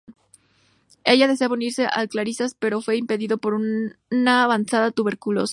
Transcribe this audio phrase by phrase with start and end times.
[1.03, 5.49] Ella deseaba unirse a las Clarisas, pero fue impedido por una avanzada tuberculosis.